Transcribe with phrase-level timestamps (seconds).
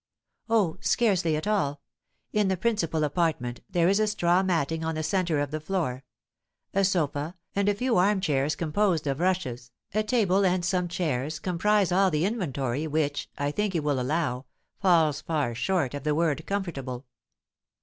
[0.49, 1.79] "Oh, scarcely at all!
[2.33, 6.03] In the principal apartment there is a straw matting on the centre of the floor;
[6.73, 11.37] a sofa, and a few arm chairs composed of rushes, a table, and some chairs,
[11.37, 14.45] comprise all the inventory, which, I think you will allow,
[14.79, 17.05] falls far short of the word comfortable."